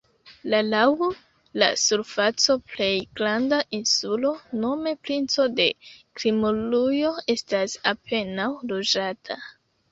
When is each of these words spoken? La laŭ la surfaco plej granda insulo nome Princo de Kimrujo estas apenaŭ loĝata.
La 0.51 0.59
laŭ 0.67 0.85
la 1.63 1.67
surfaco 1.81 2.55
plej 2.71 2.89
granda 3.19 3.59
insulo 3.81 4.33
nome 4.65 4.95
Princo 5.09 5.47
de 5.61 5.69
Kimrujo 6.23 7.15
estas 7.39 7.79
apenaŭ 7.97 8.53
loĝata. 8.75 9.43